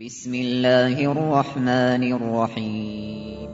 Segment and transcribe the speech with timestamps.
[0.00, 3.50] بسم الله الرحمن الرحيم.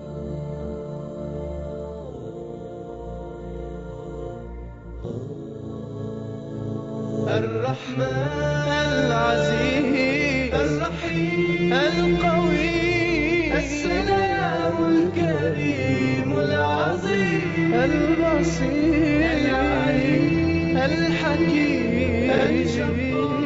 [7.26, 23.45] الرحمن العزيز الرحيم القوي السلام الكريم العظيم البصير العليم الحكيم الجبار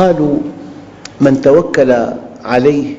[0.00, 0.36] قالوا
[1.20, 1.92] من توكل
[2.44, 2.94] عليه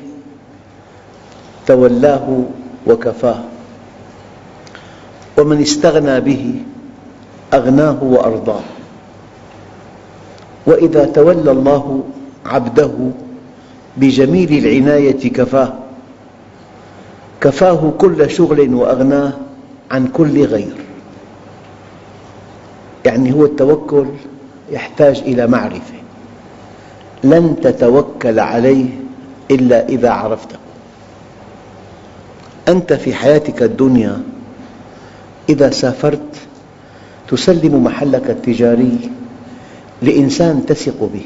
[1.66, 2.44] تولاه
[2.86, 3.40] وكفاه
[5.38, 6.54] ومن استغنى به
[7.54, 8.60] أغناه وأرضاه
[10.66, 12.02] وإذا تولى الله
[12.46, 12.90] عبده
[13.96, 15.72] بجميل العناية كفاه
[17.40, 19.32] كفاه كل شغل وأغناه
[19.90, 20.76] عن كل غير
[23.04, 24.06] يعني هو التوكل
[24.70, 26.01] يحتاج إلى معرفة
[27.24, 28.86] لن تتوكل عليه
[29.50, 30.56] إلا إذا عرفته.
[32.68, 34.22] أنت في حياتك الدنيا
[35.48, 36.36] إذا سافرت
[37.28, 39.10] تسلم محلك التجاري
[40.02, 41.24] لإنسان تثق به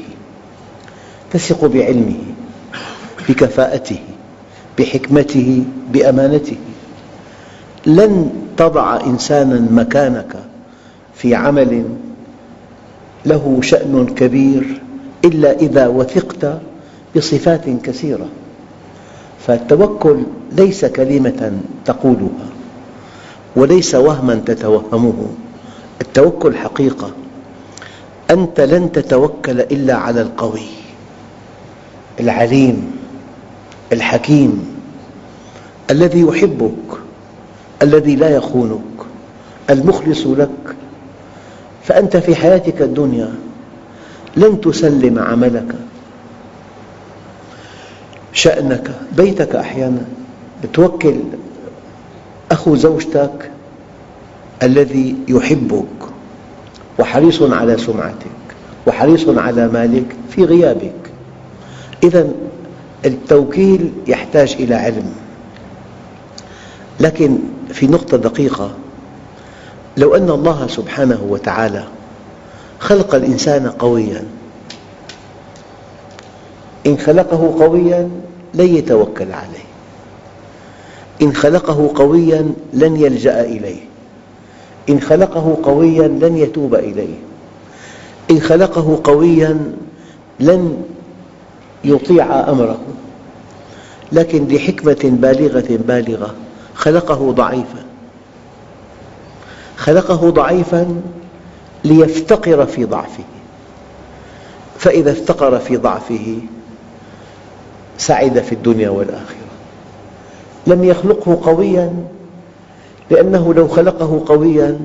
[1.31, 2.23] تثق بعلمه
[3.29, 3.99] بكفاءته
[4.79, 6.57] بحكمته بأمانته.
[7.85, 10.35] لن تضع إنسانا مكانك
[11.15, 11.83] في عمل
[13.25, 14.81] له شأن كبير
[15.25, 16.61] إلا إذا وثقت
[17.15, 18.27] بصفات كثيرة.
[19.47, 22.47] فالتوكل ليس كلمة تقولها
[23.55, 25.27] وليس وهما تتوهمه
[26.01, 27.11] التوكل حقيقة.
[28.31, 30.67] أنت لن تتوكل إلا على القوي
[32.19, 32.91] العليم
[33.93, 34.77] الحكيم
[35.91, 36.99] الذي يحبك
[37.81, 38.81] الذي لا يخونك
[39.69, 40.75] المخلص لك.
[41.83, 43.33] فأنت في حياتك الدنيا
[44.37, 45.75] لن تسلم عملك.
[48.33, 50.05] شأنك بيتك أحيانا
[50.73, 51.15] توكل
[52.51, 53.51] أخو زوجتك
[54.63, 55.85] الذي يحبك
[56.99, 58.37] وحريص على سمعتك
[58.87, 61.11] وحريص على مالك في غيابك.
[62.03, 62.31] إذا
[63.05, 65.13] التوكيل يحتاج إلى علم.
[66.99, 67.37] لكن
[67.69, 68.71] في نقطة دقيقة
[69.97, 71.83] لو أن الله سبحانه وتعالى
[72.79, 74.23] خلق الإنسان قوياً.
[76.87, 78.09] إن خلقه قوياً
[78.53, 79.67] لن يتوكل عليه.
[81.21, 83.79] إن خلقه قوياً لن يلجأ إليه.
[84.89, 87.15] إن خلقه قوياً لن يتوب إليه.
[88.31, 89.71] إن خلقه قوياً
[90.39, 90.83] لن
[91.83, 92.77] يطيع أمره.
[94.11, 96.35] لكن لحكمة بالغة بالغة
[96.75, 97.85] خلقه ضعيفاً.
[99.77, 101.01] خلقه ضعيفاً
[101.87, 103.23] ليفتقر في ضعفه.
[104.77, 106.39] فإذا افتقر في ضعفه
[107.97, 109.47] سعد في الدنيا والآخرة.
[110.67, 111.93] لم يخلقه قوياً
[113.11, 114.79] لأنه لو خلقه قوياً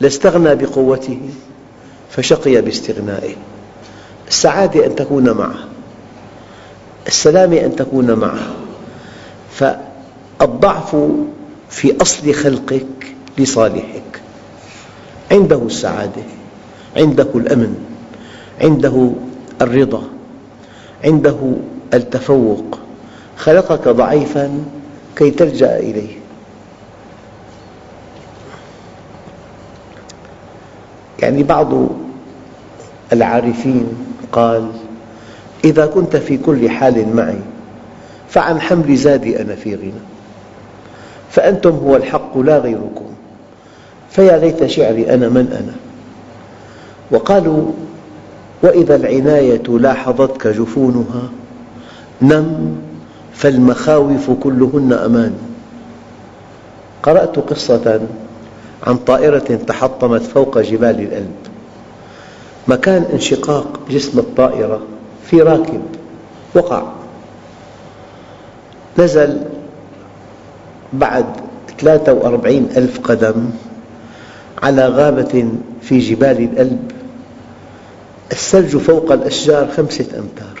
[0.00, 1.20] لاستغنى بقوته
[2.10, 3.34] فشقي باستغنائه.
[4.28, 5.58] السعادة أن تكون معه
[7.06, 8.48] السلامة أن تكون معه.
[9.50, 10.96] فالضعف
[11.70, 14.25] في أصل خلقك لصالحك.
[15.32, 16.22] عنده السعادة
[16.96, 17.74] عنده الأمن
[18.62, 19.10] عنده
[19.62, 20.02] الرضا
[21.04, 21.36] عنده
[21.94, 22.78] التفوق.
[23.36, 24.64] خلقك ضعيفاً
[25.16, 26.16] كي تلجأ إليه.
[31.18, 31.72] يعني بعض
[33.12, 33.88] العارفين
[34.32, 34.70] قال
[35.64, 37.38] إذا كنت في كل حال معي
[38.28, 39.92] فعن حمل زادي أنا في غنى.
[41.30, 43.05] فأنتم هو الحق لا غيركم.
[44.10, 45.74] فيا ليت شعري أنا من أنا.
[47.10, 47.72] وقالوا
[48.62, 51.28] وإذا العناية لاحظتك جفونها
[52.22, 52.76] نم
[53.34, 55.34] فالمخاوف كلهن أمان.
[57.02, 58.00] قرأت قصة
[58.86, 61.34] عن طائرة تحطمت فوق جبال الألب.
[62.68, 64.80] مكان انشقاق جسم الطائرة
[65.26, 65.82] في راكب
[66.54, 66.82] وقع.
[68.98, 69.42] نزل
[70.92, 71.26] بعد
[71.78, 73.50] 43 ألف قدم
[74.62, 75.48] على غابة
[75.82, 76.90] في جبال الألب.
[78.32, 80.60] الثلج فوق الأشجار خمسة أمتار.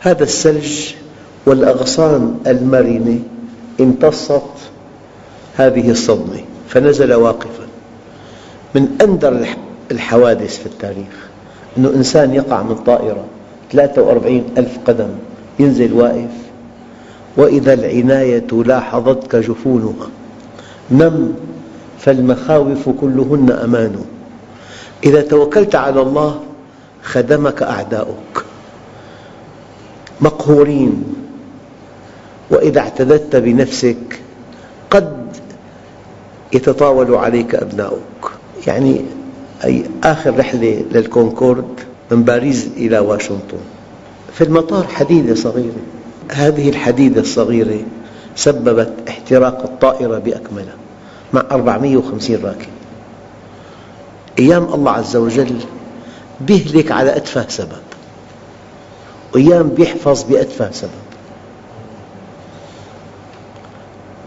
[0.00, 0.94] هذا الثلج
[1.46, 3.18] والأغصان المرنة
[3.80, 4.42] امتصت
[5.56, 7.64] هذه الصدمة فنزل واقفا.
[8.74, 9.46] من أندر
[9.90, 11.28] الحوادث في التاريخ
[11.78, 13.24] أن إنسان يقع من طائرة
[13.72, 15.08] 43 ألف قدم
[15.58, 16.30] ينزل واقف
[17.36, 20.08] وإذا العناية لاحظتك جفونها
[20.90, 21.32] نم
[22.04, 24.04] فالمخاوف كلهن أمان.
[25.04, 26.40] إذا توكلت على الله
[27.02, 28.44] خدمك أعداؤك.
[30.20, 31.04] مقهورين.
[32.50, 34.20] وإذا اعتددت بنفسك
[34.90, 35.26] قد
[36.52, 38.30] يتطاول عليك أبناؤك.
[38.66, 39.00] يعني
[39.64, 41.80] أي آخر رحلة للكونكورد
[42.10, 43.58] من باريس إلى واشنطن.
[44.32, 45.82] في المطار حديدة صغيرة.
[46.32, 47.80] هذه الحديدة الصغيرة
[48.36, 50.83] سببت احتراق الطائرة بأكملها.
[51.34, 52.68] مع 450 راكب.
[54.38, 55.56] أيام الله عز وجل
[56.40, 57.82] بيهلك على أتفه سبب
[59.34, 60.90] وأيام بيحفظ بأتفه سبب.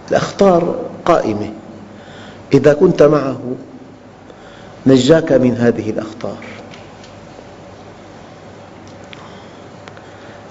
[0.09, 0.75] الأخطار
[1.05, 1.49] قائمة.
[2.53, 3.39] إذا كنت معه
[4.85, 6.37] نجاك من هذه الأخطار.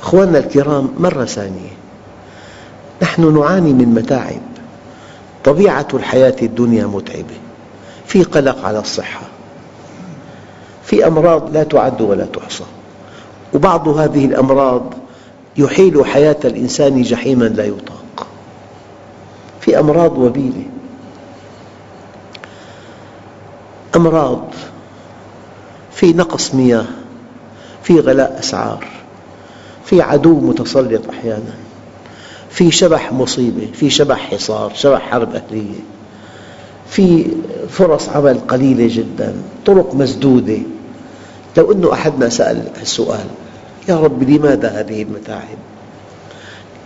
[0.03, 1.70] أخواننا الكرام مرة ثانية.
[3.03, 4.56] نحن نعاني من متاعب.
[5.46, 7.34] طبيعة الحياة الدنيا متعبة.
[8.06, 9.20] في قلق على الصحة.
[10.84, 12.64] في أمراض لا تعد ولا تحصى.
[13.54, 14.94] وبعض هذه الأمراض
[15.56, 18.26] يحيل حياة الإنسان جحيما لا يطاق.
[19.60, 20.64] في أمراض وبيلة.
[23.96, 24.44] أمراض
[25.93, 26.84] في نقص مياه
[27.82, 28.87] في غلاء أسعار
[29.84, 31.66] في عدو متسلط أحيانا.
[32.56, 35.81] في شبح مصيبة في شبح حصار شبح حرب أهلية
[36.88, 37.26] في
[37.69, 39.35] فرص عمل قليلة جدا
[39.67, 40.58] طرق مسدودة.
[41.56, 43.26] لو أن أحدنا سأل السؤال
[43.88, 45.58] يا رب لماذا هذه المتاعب؟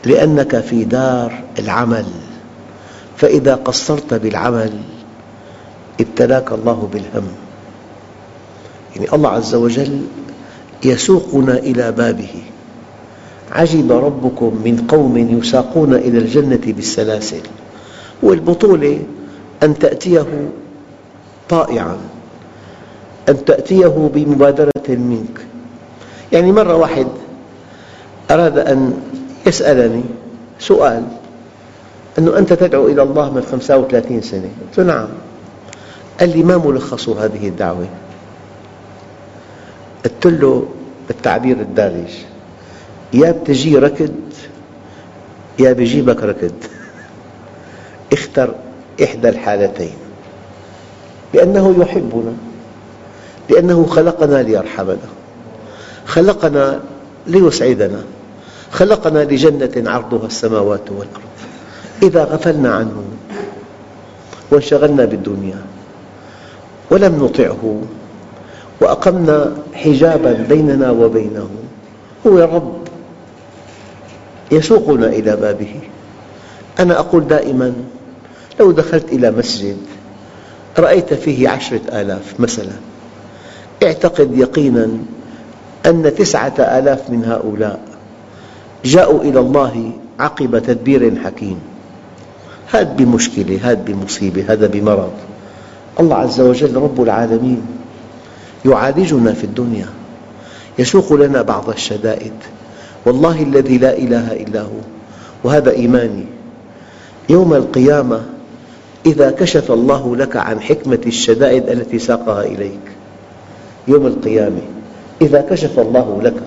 [0.05, 2.06] لأنك في دار العمل.
[3.17, 4.72] فإذا قصرت بالعمل
[6.00, 7.28] ابتلاك الله بالهم.
[8.96, 10.02] يعني الله عز وجل
[10.84, 12.43] يسوقنا إلى بابه.
[13.52, 17.43] عجب ربكم من قوم يساقون إلى الجنة بالسلاسل.
[18.23, 19.02] والبطولة
[19.62, 20.50] أن تأتيه
[21.49, 21.97] طائعا
[23.29, 25.41] أن تأتيه بمبادرة منك.
[26.32, 27.06] يعني مرة واحد
[28.31, 28.93] أراد أن
[29.47, 30.03] يسألني
[30.58, 31.05] سؤال
[32.19, 35.08] أنه أنت تدعو إلى الله من 35 سنة؟ قلت له نعم.
[36.20, 37.87] قال لي ما ملخص هذه الدعوة؟
[40.05, 40.69] قلت له
[41.08, 42.11] بالتعبير الدارج.
[43.12, 44.14] يا بتجي ركض
[45.58, 46.54] يا بيجيبك ركض.
[48.12, 48.54] اختر
[49.02, 49.96] إحدى الحالتين.
[51.34, 52.32] لأنه يحبنا
[53.50, 55.08] لأنه خلقنا ليرحمنا
[56.06, 56.80] خلقنا
[57.26, 58.02] ليسعدنا
[58.70, 61.30] خلقنا لجنة عرضها السماوات والأرض.
[62.02, 63.04] إذا غفلنا عنه
[64.50, 65.62] وانشغلنا بالدنيا
[66.90, 67.82] ولم نطعه
[68.80, 71.48] وأقمنا حجابا بيننا وبينه
[72.26, 72.80] هو رب
[74.52, 75.75] يسوقنا إلى بابه.
[76.79, 77.73] أنا أقول دائما
[78.61, 79.76] لو دخلت إلى مسجد
[80.79, 82.72] رأيت فيه عشرة آلاف مثلا.
[83.82, 84.89] اعتقد يقينا
[85.86, 87.81] أن تسعة آلاف من هؤلاء
[88.84, 91.60] جاءوا إلى الله عقب تدبير حكيم.
[92.72, 95.13] هذا بمشكلة هذا بمصيبة هذا بمرض.
[96.01, 97.63] الله عز وجل رب العالمين
[98.65, 99.86] يعالجنا في الدنيا
[100.79, 102.32] يسوق لنا بعض الشدائد.
[103.06, 104.80] والله الذي لا إله إلا هو
[105.44, 106.24] وهذا إيماني.
[107.28, 108.22] يوم القيامة
[109.06, 112.86] إذا كشف الله لك عن حكمة الشدائد التي ساقها إليك.
[113.88, 114.60] يوم القيامة
[115.22, 116.42] إذا كشف الله لك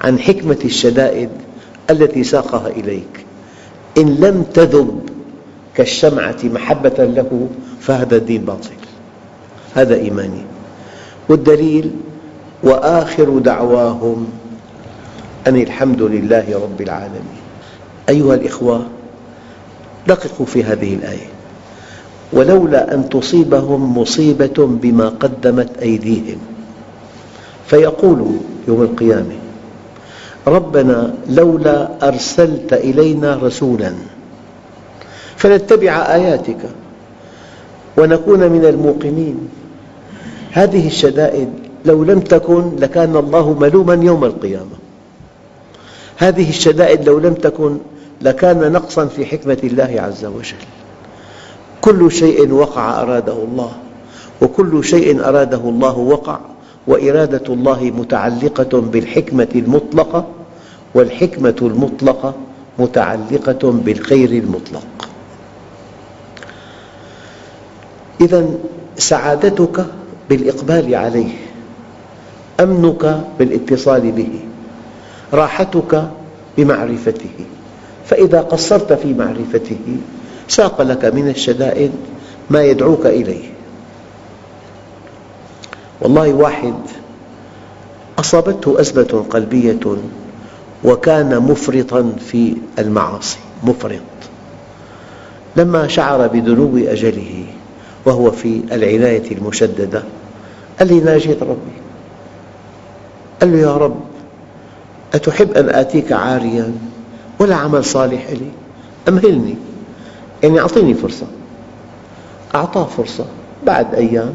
[0.00, 1.30] عن حكمة الشدائد
[1.90, 3.26] التي ساقها إليك.
[3.98, 5.00] إن لم تذب
[5.74, 7.48] كالشمعة محبة له
[7.80, 8.76] فهذا الدين باطل.
[9.74, 10.42] هذا إيماني.
[11.28, 11.90] والدليل
[12.62, 14.26] وآخر دعواهم
[15.46, 17.42] أن الحمد لله رب العالمين.
[18.08, 18.86] أيها الإخوة
[20.06, 21.28] دققوا في هذه الآية.
[22.32, 26.38] ولولا أن تصيبهم مصيبة بما قدمت أيديهم.
[27.66, 28.32] فيقولوا
[28.68, 29.36] يوم القيامة
[30.46, 33.92] ربنا لولا أرسلت إلينا رسولا
[35.36, 36.58] فنتبع آياتك
[37.98, 39.48] ونكون من الموقنين.
[40.52, 41.48] هذه الشدائد
[41.84, 44.75] لو لم تكن لكان الله ملوما يوم القيامة.
[46.16, 47.78] هذه الشدائد لو لم تكن
[48.22, 50.56] لكان نقصا في حكمة الله عز وجل.
[51.80, 53.72] كل شيء وقع أراده الله
[54.42, 56.38] وكل شيء أراده الله وقع
[56.86, 60.26] وإرادة الله متعلقة بالحكمة المطلقة
[60.94, 62.34] والحكمة المطلقة
[62.78, 65.08] متعلقة بالخير المطلق.
[68.20, 68.48] إذا
[68.96, 69.86] سعادتك
[70.28, 71.32] بالإقبال عليه
[72.60, 74.45] أمنك بالاتصال به.
[75.32, 76.10] راحتك
[76.58, 77.46] بمعرفته.
[78.06, 79.96] فإذا قصرت في معرفته
[80.48, 81.92] ساق لك من الشدائد
[82.50, 83.50] ما يدعوك إليه.
[86.00, 86.74] والله واحد
[88.18, 89.96] أصابته أزمة قلبية
[90.84, 94.00] وكان مفرطا في المعاصي مفرط.
[95.56, 97.44] لما شعر بدنو أجله
[98.04, 100.02] وهو في العناية المشددة
[100.78, 101.76] قال لي ناجيت ربي.
[103.40, 104.00] قال له يا رب
[105.14, 106.72] أتحب أن آتيك عاريا
[107.38, 108.50] ولا عمل صالح لي؟
[109.08, 109.54] أمهلني
[110.42, 111.26] يعني أعطيني فرصة.
[112.54, 113.24] أعطاه فرصة
[113.66, 114.32] بعد أيام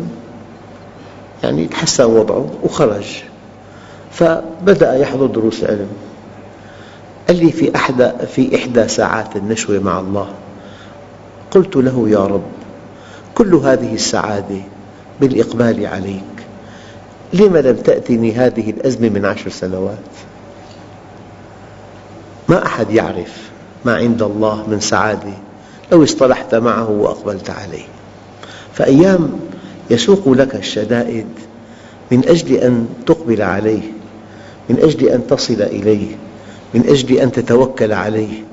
[1.43, 3.23] يعني تحسن وضعه وخرج.
[4.11, 5.87] فبدأ يحضر دروس علم.
[7.27, 10.27] قال لي في أحدى, في إحدى ساعات النشوة مع الله
[11.51, 12.43] قلت له يا رب
[13.35, 14.61] كل هذه السعادة
[15.21, 16.23] بالإقبال عليك
[17.33, 19.97] لم لم تأتني هذه الأزمة من عشر سنوات؟
[22.51, 23.49] ما أحد يعرف
[23.85, 25.33] ما عند الله من سعادة
[25.91, 27.85] لو اصطلحت معه وأقبلت عليه.
[28.73, 29.39] فأيام
[29.89, 31.27] يسوق لك الشدائد
[32.11, 33.81] من أجل أن تقبل عليه
[34.69, 36.15] من أجل أن تصل إليه
[36.73, 38.43] من أجل أن تتوكل عليه.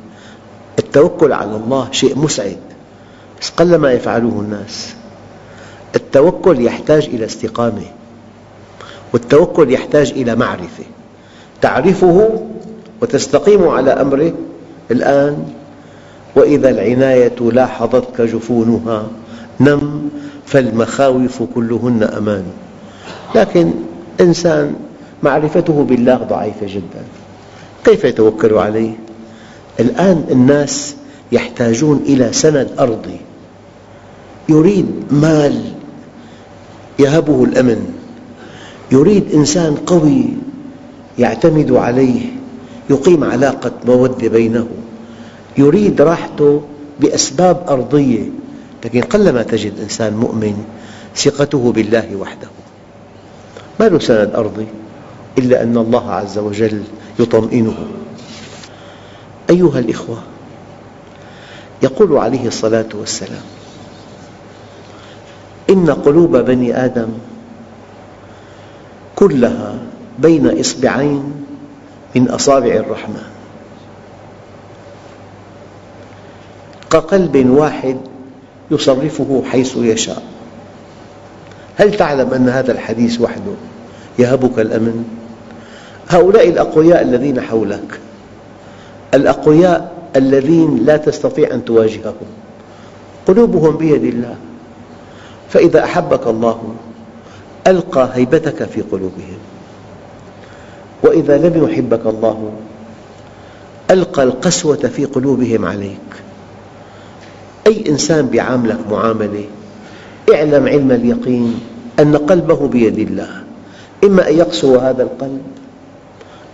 [0.79, 2.59] التوكل على الله شيء مسعد
[3.41, 4.95] بس قلما يفعله الناس.
[5.97, 7.87] التوكل يحتاج إلى استقامة
[9.13, 10.85] والتوكل يحتاج إلى معرفة.
[11.61, 12.43] تعرفه
[13.03, 14.33] وتستقيم على أمره
[14.91, 15.45] الآن.
[16.37, 19.07] وإذا العناية لاحظتك جفونها
[19.61, 20.09] نم
[20.47, 22.45] فالمخاوف كلهن أمان.
[23.35, 23.71] لكن
[24.21, 24.75] إنسان
[25.23, 27.03] معرفته بالله ضعيفة جدا.
[27.85, 28.93] كيف يتوكل عليه؟
[29.81, 30.97] الآن الناس
[31.33, 33.21] يحتاجون إلى سند أرضي.
[34.49, 35.63] يريد مال
[36.99, 37.95] يهبه الأمن.
[38.93, 40.25] يريد إنسان قوي
[41.19, 42.21] يعتمد عليه.
[42.91, 44.69] يقيم علاقة مودة بينه.
[45.59, 46.63] يريد راحته
[47.01, 48.29] بأسباب أرضية
[48.85, 50.65] لكن قلما تجد إنسان مؤمن
[51.17, 52.49] ثقته بالله وحده.
[53.81, 54.67] ما له سند أرضي
[55.39, 56.83] إلا أن الله عز وجل
[57.19, 57.77] يطمئنه.
[59.51, 60.19] أيها الإخوة
[61.83, 63.43] يقول عليه الصلاة والسلام
[65.71, 67.09] إن قلوب بني آدم
[69.17, 69.79] كلها
[70.19, 71.38] بين إصبعين
[72.15, 73.23] من أصابع الرحمن
[76.91, 77.97] كقلب واحد
[78.71, 80.23] يصرفه حيث يشاء.
[81.77, 83.53] هل تعلم أن هذا الحديث وحده
[84.19, 85.05] يهبك الأمن؟
[86.09, 88.01] هؤلاء الأقوياء الذين حولك
[89.15, 92.15] الأقوياء الذين لا تستطيع أن تواجههم
[93.27, 94.37] قلوبهم بيد الله.
[95.51, 96.75] فإذا أحبك الله
[97.67, 99.39] ألقى هيبتك في قلوبهم.
[101.03, 102.53] وإذا لم يحبك الله
[103.91, 106.09] ألقى القسوة في قلوبهم عليك.
[107.67, 109.45] أي إنسان بيعاملك معاملة
[110.35, 111.61] اعلم علم اليقين
[111.99, 113.43] أن قلبه بيد الله.
[114.05, 115.43] إما أن يقسو هذا القلب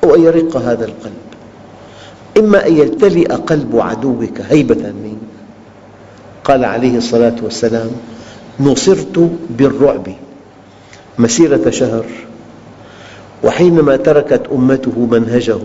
[0.05, 1.25] أو أن يرق هذا القلب.
[2.39, 5.35] إما أن يمتلئ قلب عدوك هيبة منك.
[6.45, 7.91] قال عليه الصلاة والسلام
[8.61, 10.09] نصرت بالرعب
[11.19, 12.05] مسيرة شهر.
[13.45, 15.59] وحينما تركت أمته منهجه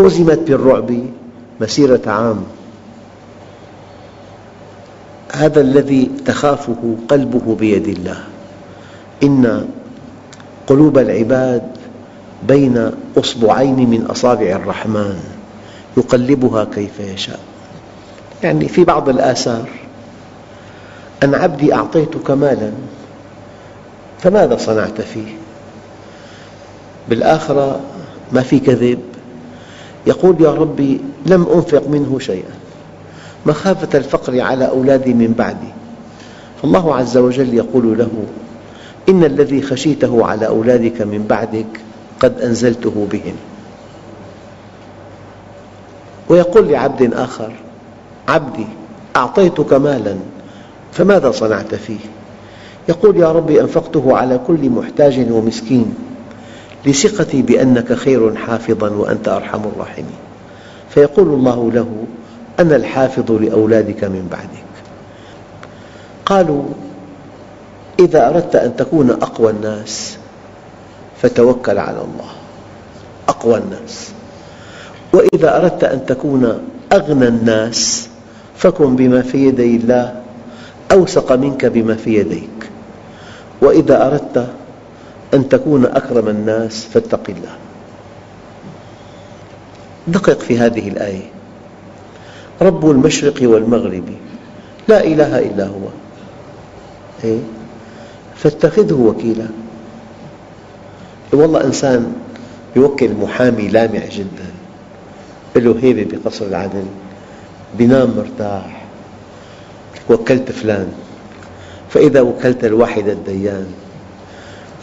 [0.00, 0.90] هزمت بالرعب
[1.60, 2.44] مسيرة عام.
[5.32, 8.24] هذا الذي تخافه قلبه بيد الله.
[9.22, 9.68] إن
[10.66, 11.62] قلوب العباد
[12.48, 15.18] بين أصبعين من أصابع الرحمن
[15.96, 17.40] يقلبها كيف يشاء.
[18.42, 19.68] يعني في بعض الآثار
[21.22, 22.70] أن عبدي أعطيتك مالا
[24.20, 25.43] فماذا صنعت فيه؟
[27.08, 27.80] بالآخرة
[28.32, 28.98] ما في كذب.
[30.06, 32.54] يقول يا ربي لم أنفق منه شيئا.
[33.46, 35.72] مخافة الفقر على أولادي من بعدي.
[36.62, 38.10] فالله عز وجل يقول له
[39.08, 41.80] إن الذي خشيته على أولادك من بعدك
[42.20, 43.34] قد أنزلته بهم.
[46.28, 47.52] ويقول لعبد آخر
[48.28, 48.66] عبدي
[49.16, 50.16] أعطيتك مالا
[50.92, 51.98] فماذا صنعت فيه؟
[52.88, 55.94] يقول يا رب أنفقته على كل محتاج ومسكين.
[56.86, 60.18] لثقتي بأنك خير حافظا وأنت أرحم الراحمين.
[60.90, 62.04] فيقول الله له
[62.60, 64.64] أنا الحافظ لأولادك من بعدك.
[66.26, 66.62] قالوا
[68.00, 70.16] إذا أردت أن تكون أقوى الناس
[71.22, 72.30] فتوكل على الله.
[73.28, 74.10] أقوى الناس.
[75.12, 76.58] وإذا أردت أن تكون
[76.92, 78.08] أغنى الناس
[78.56, 80.20] فكن بما في يدي الله
[80.92, 82.70] أوثق منك بما في يديك.
[83.62, 84.46] وإذا أردت
[85.34, 87.56] أن تكون أكرم الناس فاتق الله.
[90.08, 91.30] دقق في هذه الآية.
[92.62, 94.04] رب المشرق والمغرب
[94.88, 95.88] لا إله إلا هو.
[97.24, 97.38] إيه؟
[98.36, 99.46] فاتخذه وكيلا.
[101.32, 102.12] والله إنسان
[102.76, 104.50] يوكل محامي لامع جدا
[105.56, 106.84] له هيبة بقصر العدل
[107.78, 108.84] بينام مرتاح.
[110.10, 110.92] وكلت فلان.
[111.90, 113.66] فإذا وكلت الواحد الديان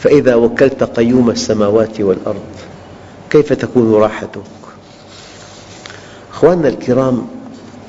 [0.02, 2.42] فإذا وكلت قيوم السماوات والأرض
[3.30, 4.40] كيف تكون راحتك؟
[6.32, 7.26] أخواننا الكرام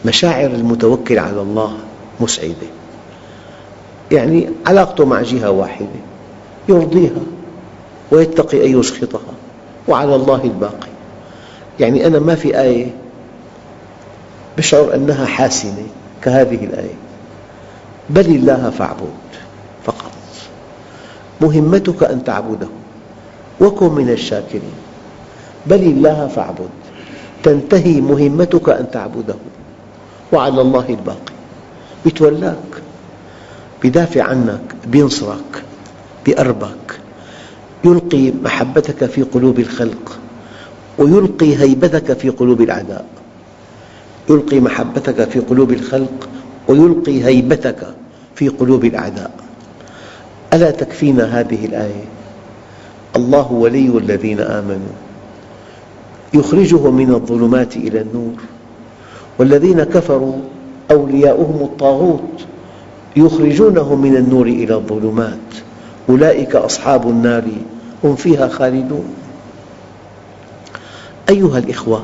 [0.06, 1.78] مشاعر المتوكل على الله
[2.20, 2.68] مسعدة.
[4.12, 5.88] يعني علاقته مع جهة واحدة
[6.70, 7.22] يرضيها
[8.12, 9.34] ويتقي أن يسخطها
[9.88, 10.90] وعلى الله الباقي.
[11.80, 12.88] يعني أنا ما في آية
[14.58, 15.84] بشعر أنها حاسمة
[16.22, 16.96] كهذه الآية.
[18.10, 19.33] بل الله فاعبد.
[21.44, 22.68] مهمتك أن تعبده.
[23.62, 24.78] وكن من الشاكرين.
[25.68, 26.70] بل الله فاعبد.
[27.44, 29.36] تنتهي مهمتك أن تعبده.
[30.32, 31.34] وعلى الله الباقي.
[32.06, 32.72] يتولاك
[33.84, 34.76] يدافع عنك.
[34.94, 35.64] ينصرك
[36.28, 37.00] يقربك
[37.86, 40.20] يلقي محبتك في قلوب الخلق.
[40.98, 43.06] ويلقي هيبتك في قلوب الأعداء.
[44.30, 46.30] يلقي محبتك في قلوب الخلق.
[46.68, 47.88] ويلقي هيبتك
[48.36, 49.32] في قلوب الأعداء.
[50.54, 52.06] ألا تكفينا هذه الآية؟
[53.16, 54.94] الله ولي الذين آمنوا.
[56.34, 58.34] يخرجهم من الظلمات إلى النور.
[59.40, 60.36] والذين كفروا
[60.92, 62.46] أولياؤهم الطاغوت
[63.16, 65.40] يخرجونهم من النور إلى الظلمات.
[66.10, 67.44] أولئك أصحاب النار
[68.04, 69.16] هم فيها خالدون.
[71.30, 72.04] أيها الأخوة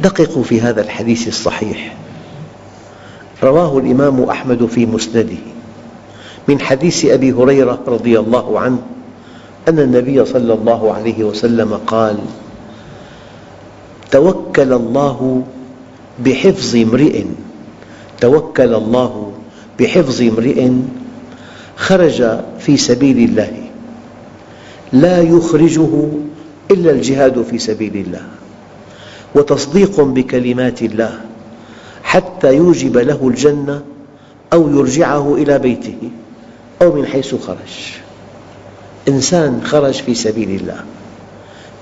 [0.00, 1.96] دققوا في هذا الحديث الصحيح.
[3.42, 5.51] رواه الإمام أحمد في مسنده.
[6.48, 8.78] من حديث أبي هريرة رضي الله عنه
[9.68, 12.18] أن النبي صلى الله عليه وسلم قال
[14.10, 15.42] توكل الله
[16.24, 17.24] بحفظ امرئ
[18.20, 19.32] توكل الله
[19.80, 20.70] بحفظ امرئ
[21.76, 23.52] خرج في سبيل الله
[24.92, 26.08] لا يخرجه
[26.70, 28.22] إلا الجهاد في سبيل الله
[29.34, 31.20] وتصديق بكلمات الله
[32.02, 33.82] حتى يوجب له الجنة
[34.52, 36.10] أو يرجعه إلى بيته.
[36.82, 37.94] أو من حيث خرج.
[39.08, 40.84] إنسان خرج في سبيل الله.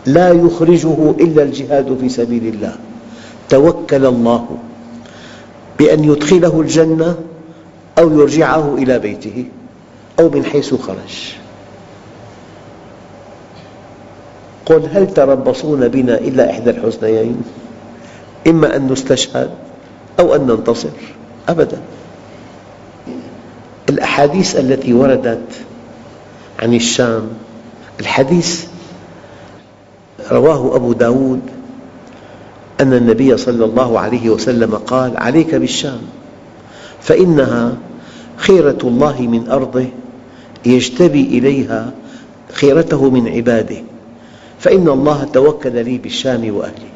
[0.06, 2.76] لا يخرجه إلا الجهاد في سبيل الله.
[3.48, 4.46] توكل الله
[5.78, 7.16] بأن يدخله الجنة
[7.98, 9.44] أو يرجعه إلى بيته
[10.20, 11.34] أو من حيث خرج.
[14.66, 17.42] قل هل تربصون بنا إلا إحدى الحسنيين؟
[18.46, 19.50] إما أن نستشهد
[20.20, 20.88] أو أن ننتصر.
[21.48, 21.80] أبدا.
[24.10, 25.46] الأحاديث التي وردت
[26.62, 27.28] عن الشام.
[28.00, 28.66] الحديث
[30.30, 31.40] رواه أبو داود
[32.80, 36.00] أن النبي صلى الله عليه وسلم قال عليك بالشام
[37.00, 37.76] فإنها
[38.36, 39.86] خيرة الله من أرضه
[40.66, 41.92] يجتبي إليها
[42.52, 43.82] خيرته من عباده
[44.58, 46.90] فإن الله توكل لي بالشام وأهله.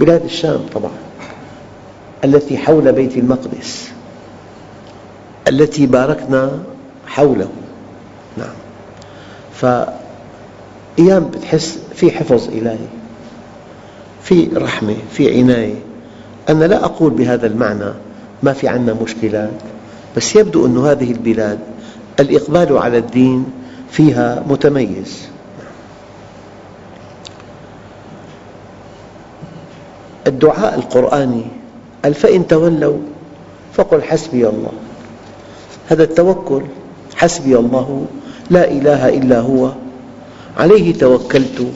[0.00, 0.98] بلاد الشام طبعا
[2.24, 3.91] التي حول بيت المقدس.
[5.48, 6.62] التي باركنا
[7.06, 7.48] حوله.
[8.38, 8.54] نعم.
[9.54, 12.86] فأيام بتحس في حفظ إلهي
[14.22, 15.74] في رحمة في عناية.
[16.48, 17.92] أنا لا أقول بهذا المعنى
[18.42, 19.50] ما في عندنا مشكلات
[20.16, 21.58] بس يبدو أن هذه البلاد
[22.20, 23.46] الإقبال على الدين
[23.90, 25.28] فيها متميز.
[30.26, 31.44] الدعاء القرآني
[32.04, 32.98] قال فإن تولوا
[33.72, 34.72] فقل حسبي الله.
[35.92, 36.62] هذا التوكل.
[37.16, 38.06] حسبي الله
[38.50, 39.72] لا إله إلا هو.
[40.56, 41.66] عليه توكلت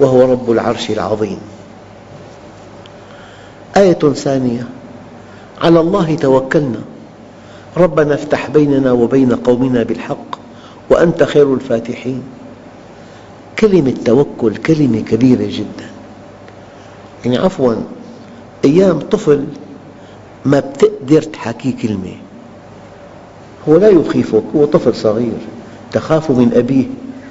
[0.00, 1.38] وهو رب العرش العظيم.
[3.76, 4.66] آية ثانية.
[5.60, 6.80] على الله توكلنا.
[7.76, 10.38] ربنا افتح بيننا وبين قومنا بالحق
[10.90, 12.22] وأنت خير الفاتحين.
[13.58, 15.88] كلمة توكل كلمة كبيرة جدا.
[17.24, 17.74] يعني عفوا
[18.64, 19.44] أيام طفل
[20.44, 22.16] ما بتقدر تحكي كلمة.
[23.68, 25.38] هو لا يخيفك هو طفل صغير
[25.92, 26.86] تخاف من أبيه.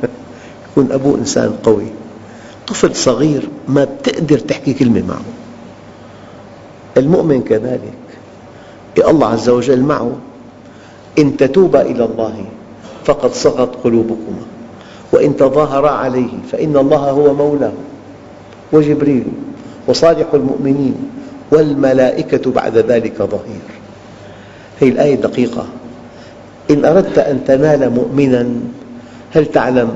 [0.71, 1.85] يكون أبوه إنسان قوي.
[2.67, 5.21] طفل صغير ما بتقدر تحكي كلمة معه.
[6.97, 7.93] المؤمن كذلك.
[8.97, 10.11] الله عز وجل معه.
[11.19, 12.45] إن تتوبا إلى الله
[13.05, 14.45] فقد صغت قلوبكما.
[15.11, 17.73] وإن تظاهرا عليه فإن الله هو مولاه.
[18.73, 19.23] وجبريل
[19.87, 20.95] وصالح المؤمنين
[21.51, 23.61] والملائكة بعد ذلك ظهير.
[24.81, 25.65] هذه الآية دقيقة
[26.73, 28.49] إن أردت أن تنال مؤمنا
[29.31, 29.89] هل تعلم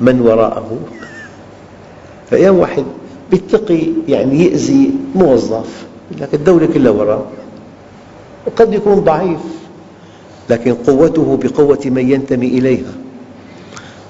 [0.00, 0.78] من وراءه؟
[2.30, 2.84] فأيام واحد
[3.32, 5.84] يتقي يعني يأذي موظف
[6.20, 7.26] لكن الدولة كلها وراءه
[8.46, 9.40] وقد يكون ضعيف
[10.50, 12.92] لكن قوته بقوة من ينتمي إليها.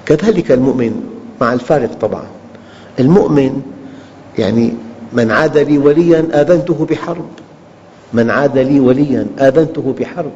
[0.07, 1.03] كذلك المؤمن
[1.41, 2.25] مع الفارق طبعا.
[3.01, 3.63] المؤمن
[4.39, 4.73] يعني
[5.13, 7.27] من عاد لي وليا آذنته بحرب.
[8.13, 10.33] من عاد لي وليا آذنته بحرب.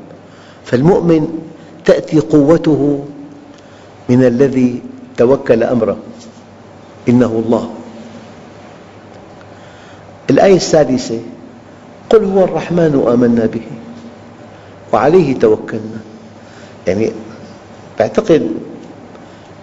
[0.64, 1.28] فالمؤمن
[1.84, 3.04] تأتي قوته
[4.08, 4.82] من الذي
[5.16, 5.96] توكل أمره.
[7.08, 7.70] إنه الله.
[10.30, 11.20] الآية السادسة
[12.10, 13.66] قل هو الرحمن آمنا به.
[14.92, 16.00] وعليه توكلنا.
[16.86, 17.12] يعني
[18.00, 18.50] أعتقد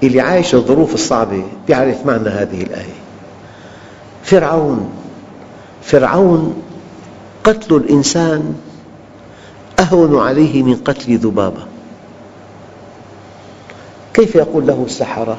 [0.03, 2.95] اللي عايش الظروف الصعبة يعرف معنى هذه الآية.
[4.23, 4.89] فرعون
[5.83, 6.61] فرعون
[7.43, 8.55] قتل الإنسان
[9.79, 11.74] أهون عليه من قتل ذبابة.
[14.15, 15.37] كيف يقول له السحرة؟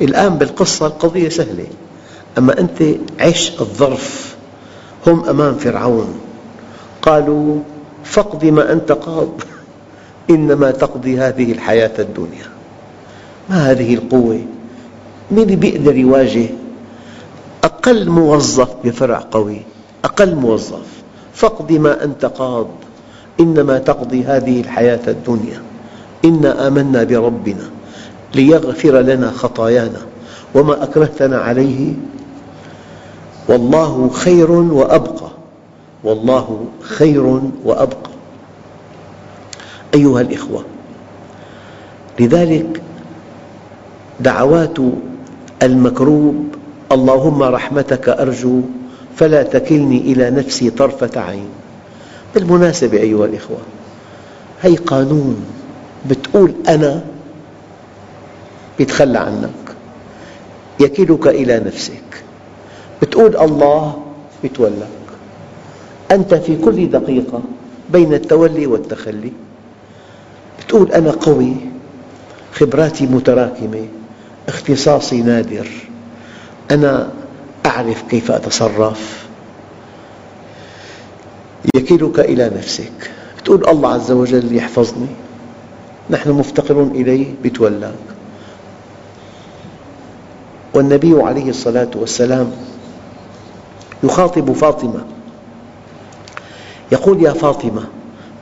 [0.00, 1.66] الآن بالقصة القضية سهلة.
[2.38, 2.82] أما أنت
[3.20, 4.36] عش الظرف
[5.06, 6.14] هم أمام فرعون.
[7.02, 7.58] قالوا
[8.04, 9.28] فاقض ما أنت قاض
[10.30, 12.46] إنما تقضي هذه الحياة الدنيا.
[13.50, 14.40] ما هذه القوة؟
[15.30, 16.46] من بيقدر يواجه؟
[17.64, 19.62] أقل موظف بفرع قوي
[20.04, 20.86] أقل موظف.
[21.34, 22.68] فاقض ما أنت قاض
[23.40, 25.71] إنما تقضي هذه الحياة الدنيا.
[26.24, 27.70] إنا آمنا بربنا
[28.34, 30.00] ليغفر لنا خطايانا
[30.54, 31.92] وما أكرهتنا عليه
[33.48, 35.28] والله خير وأبقى
[36.04, 38.10] والله خير وأبقى
[39.94, 40.64] أيها الإخوة
[42.20, 42.82] لذلك
[44.20, 44.76] دعوات
[45.62, 46.44] المكروب
[46.92, 48.60] اللهم رحمتك أرجو
[49.16, 51.48] فلا تكلني إلى نفسي طرفة عين
[52.34, 53.58] بالمناسبة أيها الإخوة
[54.62, 55.44] هي قانون.
[56.10, 57.04] بتقول أنا
[58.80, 59.50] يتخلى عنك
[60.80, 62.24] يكلك إلى نفسك.
[63.02, 64.02] بتقول الله
[64.44, 64.88] يتولاك
[66.10, 67.42] أنت في كل دقيقة
[67.90, 69.32] بين التولي والتخلي.
[70.60, 71.56] بتقول أنا قوي
[72.54, 73.86] خبراتي متراكمة
[74.48, 75.68] اختصاصي نادر.
[76.70, 77.10] أنا
[77.66, 79.26] أعرف كيف أتصرف.
[81.74, 83.10] يكلك إلى نفسك.
[83.44, 85.06] تقول الله عز وجل يحفظني.
[86.10, 87.94] نحن مفتقرون إليه بتولاك
[90.74, 92.50] والنبي عليه الصلاة والسلام
[94.02, 95.04] يخاطب فاطمة.
[96.92, 97.82] يقول يا فاطمة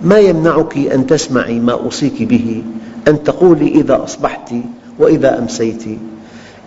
[0.00, 2.62] ما يمنعك أن تسمعي ما أوصيك به
[3.08, 4.52] أن تقولي إذا أصبحت
[4.98, 5.84] وإذا أمسيت؟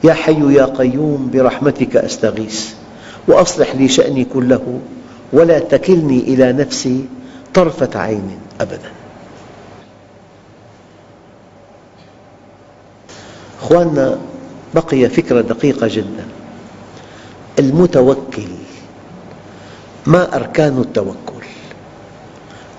[0.04, 2.74] يا حي يا قيوم برحمتك أستغيث.
[3.28, 4.80] وأصلح لي شأني كله
[5.34, 7.06] ولا تكلني إلى نفسي
[7.54, 9.03] طرفة عين أبدا.
[13.64, 14.20] أخواننا
[14.76, 16.26] بقي فكرة دقيقة جدا.
[17.60, 18.48] المتوكل
[20.06, 21.46] ما أركان التوكل؟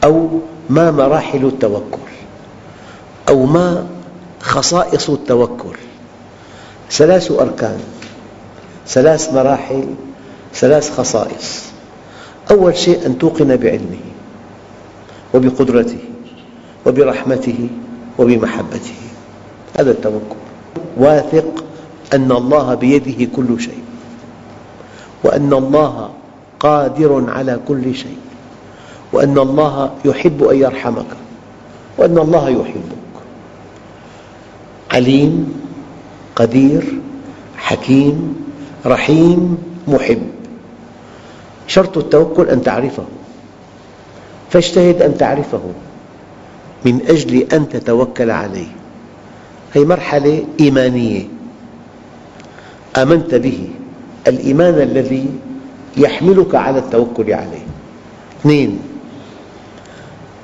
[0.05, 2.13] أو ما مراحل التوكل؟
[3.29, 3.87] أو ما
[4.41, 5.77] خصائص التوكل؟
[6.91, 7.81] ثلاث أركان
[8.87, 9.85] ثلاث مراحل
[10.55, 11.65] ثلاث خصائص.
[12.51, 14.05] أول شيء أن توقن بعلمه
[15.35, 15.99] وبقدرته
[16.87, 17.69] وبرحمته
[18.19, 18.95] وبمحبته.
[19.79, 20.44] هذا التوكل.
[20.97, 21.65] واثق
[22.13, 23.83] أن الله بيده كل شيء
[25.25, 26.11] وأن الله
[26.61, 28.19] قادر على كل شيء
[29.13, 31.07] وأن الله يحب أن يرحمك
[31.99, 33.05] وأن الله يحبك.
[34.91, 35.55] عليم
[36.37, 37.01] قدير
[37.57, 38.45] حكيم
[38.87, 39.59] رحيم
[39.89, 40.23] محب.
[41.67, 43.05] شرط التوكل أن تعرفه.
[44.51, 45.63] فاجتهد أن تعرفه
[46.85, 48.67] من أجل أن تتوكل عليه.
[49.75, 51.23] هذه مرحلة إيمانية.
[52.97, 53.69] آمنت به.
[54.27, 55.31] الإيمان الذي
[55.97, 57.67] يحملك على التوكل عليه.
[58.41, 58.79] اثنين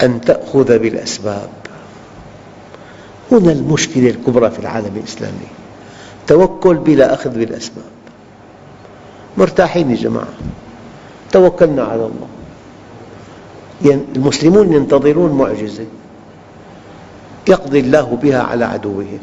[0.02, 1.48] أن تأخذ بالأسباب.
[3.32, 5.48] هنا المشكلة الكبرى في العالم الإسلامي.
[6.26, 7.84] توكل بلا أخذ بالأسباب.
[9.38, 10.34] مرتاحين يا جماعة.
[11.32, 12.28] توكلنا على الله.
[14.16, 15.86] المسلمون ينتظرون معجزة.
[17.48, 19.18] يقضي الله بها على عدوهم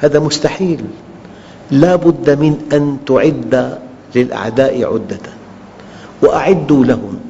[0.00, 0.80] هذا مستحيل.
[1.70, 3.78] لا بد من أن تعد
[4.14, 5.26] للأعداء عدة
[6.22, 7.20] وأعدوا لهم.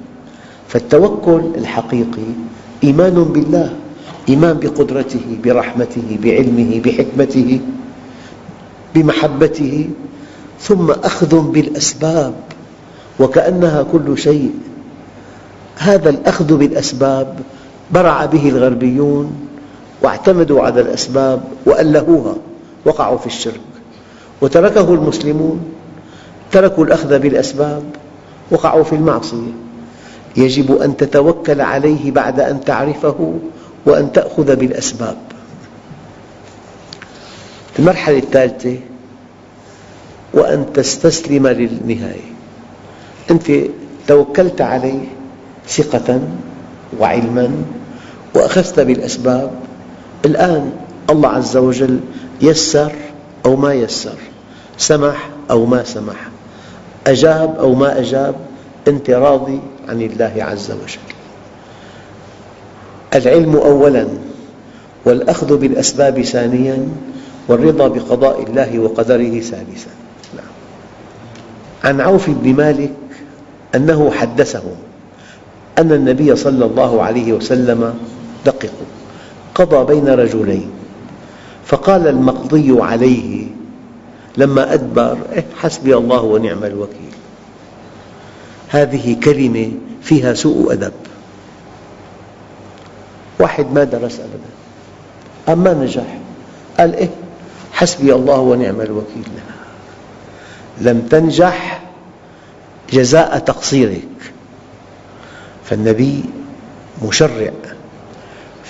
[0.69, 2.31] فالتوكل الحقيقي
[2.85, 3.77] إيمان بالله
[4.29, 7.61] إيمان بقدرته برحمته بعلمه بحكمته
[8.95, 9.91] بمحبته
[10.61, 12.35] ثم أخذ بالأسباب
[13.21, 14.55] وكأنها كل شيء.
[15.77, 17.39] هذا الأخذ بالأسباب
[17.93, 19.50] برع به الغربيون
[20.03, 22.37] واعتمدوا على الأسباب وألهوها
[22.85, 23.61] وقعوا في الشرك.
[24.41, 25.61] وتركه المسلمون
[26.53, 27.83] تركوا الأخذ بالأسباب
[28.51, 29.53] وقعوا في المعصية.
[30.37, 33.35] يجب أن تتوكل عليه بعد أن تعرفه
[33.87, 35.17] وأن تأخذ بالأسباب.
[37.79, 38.77] المرحلة الثالثة
[40.35, 42.31] وأن تستسلم للنهاية.
[43.31, 43.53] أنت
[44.09, 45.05] توكلت عليه
[45.69, 46.21] ثقة
[46.99, 47.51] وعلما
[48.35, 49.51] وأخذت بالأسباب
[50.25, 50.73] الآن
[51.11, 52.01] الله عز وجل
[52.43, 52.93] يسر
[53.47, 54.19] أو ما يسر
[54.79, 56.29] سمح أو ما سمح
[57.07, 58.35] أجاب أو ما أجاب
[58.89, 61.11] أنت راضي عن الله عز وجل.
[63.15, 64.07] العلم أولاً
[65.05, 66.89] والأخذ بالأسباب ثانياً
[67.49, 69.91] والرضا بقضاء الله وقدره ثالثاً.
[70.37, 70.53] نعم.
[71.85, 72.93] عن عوف بن مالك
[73.75, 74.77] أنه حدثهم
[75.79, 77.95] أن النبي صلى الله عليه وسلم
[78.47, 79.00] دققوا.
[79.61, 80.71] قضى بين رجلين.
[81.67, 83.47] فقال المقضي عليه
[84.37, 87.15] لما أدبر إيه حسبي الله ونعم الوكيل.
[88.69, 90.93] هذه كلمة فيها سوء أدب.
[93.39, 94.51] واحد ما درس أبدا.
[95.49, 96.19] أما نجح
[96.79, 97.11] قال إيه
[97.73, 99.29] حسبي الله ونعم الوكيل.
[100.81, 101.83] لم تنجح
[102.93, 104.33] جزاء تقصيرك.
[105.65, 106.25] فالنبي
[107.03, 107.51] مشرع.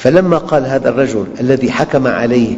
[0.00, 2.56] فلما قال هذا الرجل الذي حكم عليه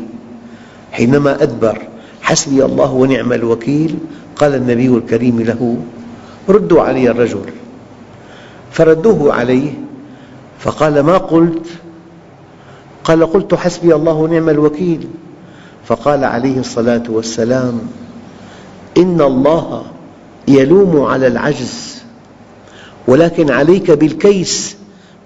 [0.92, 1.78] حينما أدبر
[2.22, 3.98] حسبي الله ونعم الوكيل
[4.36, 5.76] قال النبي الكريم له
[6.48, 7.44] ردوا علي الرجل.
[8.72, 9.72] فردوه عليه
[10.58, 11.66] فقال ما قلت؟
[13.04, 15.08] قال قلت حسبي الله ونعم الوكيل.
[15.86, 17.80] فقال عليه الصلاة والسلام
[18.96, 19.84] إن الله
[20.48, 22.02] يلوم على العجز
[23.08, 24.76] ولكن عليك بالكيس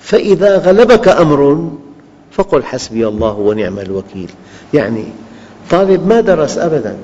[0.01, 1.71] فإذا غلبك أمر
[2.37, 4.31] فقل حسبي الله ونعم الوكيل.
[4.75, 5.05] يعني
[5.71, 6.97] طالب ما درس أبدا.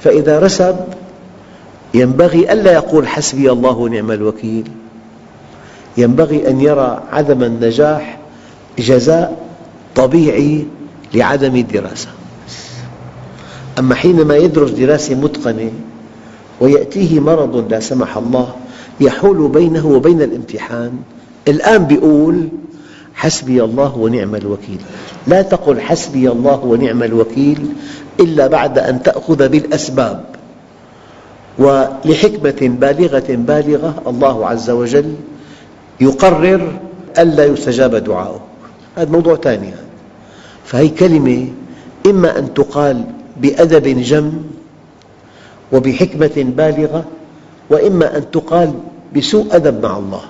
[0.00, 0.76] فإذا رسب
[1.94, 4.70] ينبغي ألا يقول حسبي الله ونعم الوكيل.
[5.96, 8.18] ينبغي أن يرى عدم النجاح
[8.78, 9.46] جزاء
[9.94, 10.66] طبيعي
[11.14, 12.08] لعدم الدراسة.
[13.78, 15.70] أما حينما يدرس دراسة متقنة
[16.60, 18.54] ويأتيه مرض لا سمح الله
[19.00, 20.92] يحول بينه وبين الامتحان.
[21.48, 22.48] الآن يقول
[23.22, 24.80] حسبي الله ونعم الوكيل.
[25.26, 27.58] لا تقل حسبي الله ونعم الوكيل
[28.20, 30.24] إلا بعد أن تأخذ بالأسباب.
[31.58, 35.14] ولحكمة بالغة بالغة الله عز وجل
[36.00, 36.62] يقرر
[37.18, 38.40] ألا يستجاب دعاؤه
[38.96, 39.70] هذا موضوع ثاني.
[40.64, 41.48] فهي كلمة
[42.06, 43.04] إما أن تقال
[43.36, 44.32] بأدب جم
[45.72, 47.04] وبحكمة بالغة
[47.70, 48.72] وإما أن تقال
[49.16, 50.24] بسوء أدب مع الله.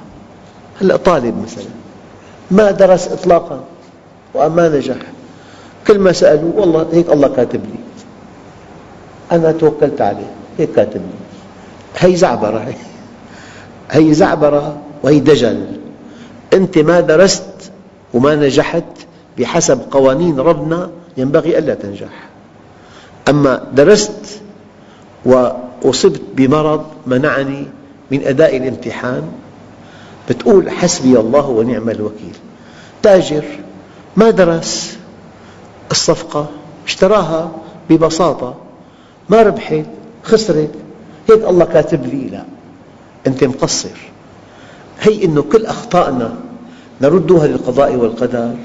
[0.80, 1.81] هلأ طالب مثلا.
[2.52, 3.60] ما درس إطلاقا
[4.34, 4.96] وما نجح.
[5.86, 7.80] كل ما سألوه والله هيك الله كاتب لي.
[9.32, 11.18] أنا توكلت عليه هيك كاتب لي.
[11.98, 12.74] هي زعبرة هي.
[13.90, 15.66] هي زعبرة وهي دجل.
[16.52, 17.72] أنت ما درست
[18.14, 18.84] وما نجحت
[19.38, 22.28] بحسب قوانين ربنا ينبغي ألا تنجح.
[23.28, 24.40] أما درست
[25.24, 27.66] وأصبت بمرض منعني
[28.10, 29.22] من أداء الامتحان
[30.28, 32.36] بتقول حسبي الله ونعم الوكيل.
[33.02, 33.44] تاجر
[34.16, 34.96] ما درس
[35.90, 36.50] الصفقة
[36.86, 37.50] اشتراها
[37.90, 38.54] ببساطة
[39.28, 39.84] ما ربحت
[40.22, 40.70] خسرت
[41.30, 42.44] هيك الله كاتب لي لا
[43.26, 44.12] أنت مقصر.
[45.00, 46.34] هي أنه كل أخطائنا
[47.00, 48.56] نردها للقضاء والقدر.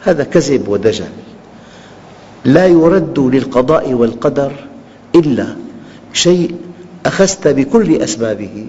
[0.00, 1.08] هذا كذب ودجل.
[2.44, 4.52] لا يرد للقضاء والقدر
[5.14, 5.56] إلا
[6.12, 6.56] شيء
[7.06, 8.66] أخذت بكل أسبابه.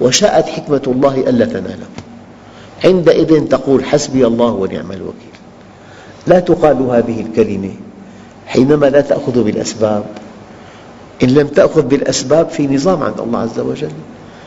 [0.00, 1.86] وشاءت حكمة الله ألا تناله.
[2.84, 5.34] عندئذ تقول حسبي الله ونعم الوكيل.
[6.26, 7.74] لا تقال هذه الكلمة
[8.46, 10.04] حينما لا تأخذ بالأسباب.
[11.22, 13.96] إن لم تأخذ بالأسباب في نظام عند الله عز وجل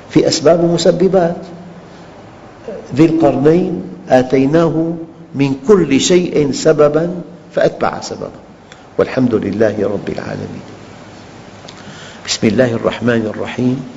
[0.09, 1.35] في أسباب ومسببات
[2.95, 4.93] ذي القرنين آتيناه
[5.35, 7.21] من كل شيء سببا
[7.55, 8.39] فأتبع سببا
[8.97, 10.65] والحمد لله رب العالمين.
[12.27, 13.96] بسم الله الرحمن الرحيم.